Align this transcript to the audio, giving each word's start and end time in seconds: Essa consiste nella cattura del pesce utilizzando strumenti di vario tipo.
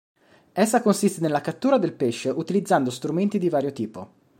Essa 0.53 0.81
consiste 0.81 1.21
nella 1.21 1.41
cattura 1.41 1.77
del 1.77 1.93
pesce 1.93 2.29
utilizzando 2.31 2.89
strumenti 2.89 3.37
di 3.37 3.49
vario 3.49 3.71
tipo. 3.71 4.13